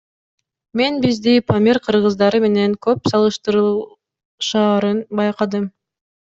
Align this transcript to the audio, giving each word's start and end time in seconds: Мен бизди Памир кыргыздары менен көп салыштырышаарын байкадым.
Мен 0.79 0.95
бизди 1.03 1.33
Памир 1.49 1.79
кыргыздары 1.89 2.39
менен 2.45 2.73
көп 2.87 3.11
салыштырышаарын 3.13 5.05
байкадым. 5.21 5.71